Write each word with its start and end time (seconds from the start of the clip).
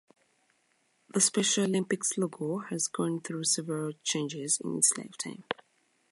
The 1.13 1.21
Special 1.21 1.65
Olympics 1.65 2.17
logo 2.17 2.57
has 2.71 2.87
gone 2.87 3.21
through 3.21 3.43
several 3.43 3.91
changes 4.03 4.59
in 4.59 4.77
its 4.79 4.91
lifetime. 4.97 5.43